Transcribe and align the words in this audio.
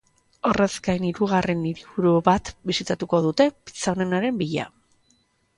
Horrez 0.51 0.69
gain 0.87 1.03
hirugarren 1.07 1.61
hiriburu 1.71 2.13
bat 2.29 2.51
bisitatuko 2.71 3.21
dute 3.27 3.49
pizza 3.71 3.97
onenaren 3.97 4.45
bila. 4.45 4.71